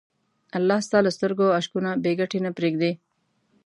[0.57, 2.91] الله ستا له سترګو اشکونه بېګټې نه پرېږدي.